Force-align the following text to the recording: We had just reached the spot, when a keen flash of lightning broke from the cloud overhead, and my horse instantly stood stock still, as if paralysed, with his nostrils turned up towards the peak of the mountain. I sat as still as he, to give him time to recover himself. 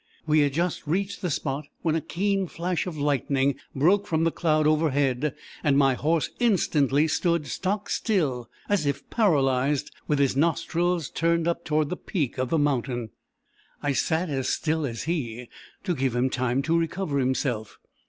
We 0.25 0.39
had 0.39 0.53
just 0.53 0.87
reached 0.87 1.21
the 1.21 1.29
spot, 1.29 1.67
when 1.83 1.93
a 1.93 2.01
keen 2.01 2.47
flash 2.47 2.87
of 2.87 2.97
lightning 2.97 3.57
broke 3.75 4.07
from 4.07 4.23
the 4.23 4.31
cloud 4.31 4.65
overhead, 4.65 5.35
and 5.63 5.77
my 5.77 5.93
horse 5.93 6.31
instantly 6.39 7.07
stood 7.07 7.45
stock 7.45 7.87
still, 7.87 8.49
as 8.67 8.87
if 8.87 9.07
paralysed, 9.11 9.91
with 10.07 10.17
his 10.17 10.35
nostrils 10.35 11.07
turned 11.07 11.47
up 11.47 11.63
towards 11.63 11.91
the 11.91 11.97
peak 11.97 12.39
of 12.39 12.49
the 12.49 12.57
mountain. 12.57 13.11
I 13.83 13.93
sat 13.93 14.27
as 14.31 14.49
still 14.49 14.87
as 14.87 15.03
he, 15.03 15.49
to 15.83 15.93
give 15.93 16.15
him 16.15 16.31
time 16.31 16.63
to 16.63 16.75
recover 16.79 17.19
himself. 17.19 17.77